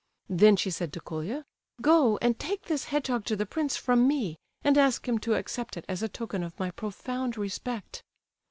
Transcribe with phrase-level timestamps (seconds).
[0.29, 1.45] Then she said to Colia:
[1.79, 5.77] "Go and take this hedgehog to the prince from me, and ask him to accept
[5.77, 8.01] it as a token of my profound respect."